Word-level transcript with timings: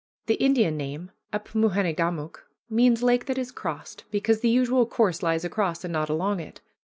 The 0.25 0.33
Indian 0.33 0.77
name, 0.77 1.11
Apmoojenegamook, 1.31 2.37
means 2.71 3.03
lake 3.03 3.25
that 3.27 3.37
is 3.37 3.51
crossed, 3.51 4.03
because 4.09 4.39
the 4.41 4.49
usual 4.49 4.87
course 4.87 5.21
lies 5.21 5.45
across 5.45 5.83
and 5.83 5.93
not 5.93 6.09
along 6.09 6.39
it. 6.39 6.59